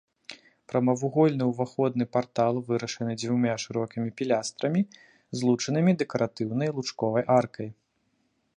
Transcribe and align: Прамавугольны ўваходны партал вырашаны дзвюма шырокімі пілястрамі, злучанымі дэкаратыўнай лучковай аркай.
Прамавугольны 0.71 1.43
ўваходны 1.49 2.05
партал 2.15 2.55
вырашаны 2.69 3.13
дзвюма 3.23 3.53
шырокімі 3.65 4.09
пілястрамі, 4.21 4.81
злучанымі 5.41 5.91
дэкаратыўнай 6.03 6.69
лучковай 6.79 7.23
аркай. 7.39 7.69